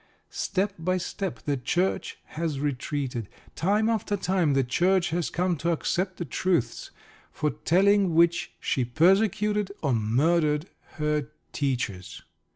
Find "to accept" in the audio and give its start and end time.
5.57-6.17